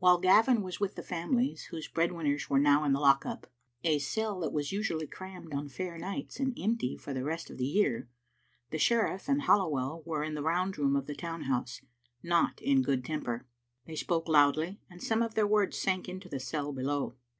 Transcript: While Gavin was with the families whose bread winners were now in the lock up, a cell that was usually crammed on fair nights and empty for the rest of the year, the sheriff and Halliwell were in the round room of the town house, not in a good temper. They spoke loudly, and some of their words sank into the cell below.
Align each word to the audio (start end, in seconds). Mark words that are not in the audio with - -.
While 0.00 0.18
Gavin 0.18 0.62
was 0.62 0.80
with 0.80 0.96
the 0.96 1.04
families 1.04 1.66
whose 1.66 1.86
bread 1.86 2.10
winners 2.10 2.50
were 2.50 2.58
now 2.58 2.82
in 2.82 2.92
the 2.92 2.98
lock 2.98 3.24
up, 3.24 3.46
a 3.84 4.00
cell 4.00 4.40
that 4.40 4.52
was 4.52 4.72
usually 4.72 5.06
crammed 5.06 5.54
on 5.54 5.68
fair 5.68 5.96
nights 5.98 6.40
and 6.40 6.52
empty 6.58 6.96
for 6.96 7.14
the 7.14 7.22
rest 7.22 7.48
of 7.48 7.58
the 7.58 7.64
year, 7.66 8.08
the 8.70 8.78
sheriff 8.78 9.28
and 9.28 9.42
Halliwell 9.42 10.02
were 10.04 10.24
in 10.24 10.34
the 10.34 10.42
round 10.42 10.78
room 10.78 10.96
of 10.96 11.06
the 11.06 11.14
town 11.14 11.42
house, 11.42 11.80
not 12.24 12.60
in 12.60 12.78
a 12.78 12.82
good 12.82 13.04
temper. 13.04 13.46
They 13.86 13.94
spoke 13.94 14.26
loudly, 14.28 14.80
and 14.90 15.00
some 15.00 15.22
of 15.22 15.34
their 15.36 15.46
words 15.46 15.78
sank 15.78 16.08
into 16.08 16.28
the 16.28 16.40
cell 16.40 16.72
below. 16.72 17.14